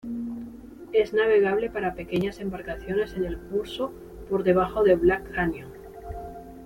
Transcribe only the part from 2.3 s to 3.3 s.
embarcaciones en